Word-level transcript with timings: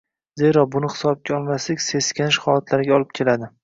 Zero 0.41 0.63
buni 0.75 0.89
hisobga 0.93 1.37
olmaslik 1.41 1.87
seskanish 1.91 2.43
holatlariga 2.49 3.01
olib 3.01 3.19
keladi. 3.19 3.57